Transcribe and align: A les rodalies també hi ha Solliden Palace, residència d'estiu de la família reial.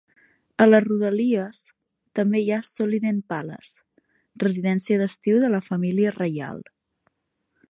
A 0.63 0.65
les 0.67 0.85
rodalies 0.85 1.59
també 2.21 2.41
hi 2.45 2.49
ha 2.55 2.59
Solliden 2.71 3.21
Palace, 3.35 3.79
residència 4.47 5.01
d'estiu 5.05 5.41
de 5.45 5.55
la 5.57 5.65
família 5.71 6.19
reial. 6.21 6.69